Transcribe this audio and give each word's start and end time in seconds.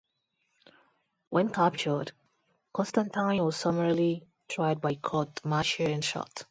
When 1.29 1.49
captured, 1.49 2.13
Constantine 2.73 3.45
was 3.45 3.55
summarily 3.55 4.25
tried 4.47 4.81
by 4.81 4.95
court 4.95 5.45
martial 5.45 5.85
and 5.85 6.03
shot. 6.03 6.31